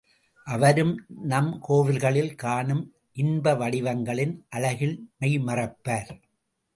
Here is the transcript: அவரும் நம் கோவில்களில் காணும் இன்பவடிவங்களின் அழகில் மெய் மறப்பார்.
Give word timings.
அவரும் 0.47 0.93
நம் 1.23 1.51
கோவில்களில் 1.67 2.31
காணும் 2.35 2.81
இன்பவடிவங்களின் 3.15 4.33
அழகில் 4.49 4.95
மெய் 5.19 5.37
மறப்பார். 5.39 6.11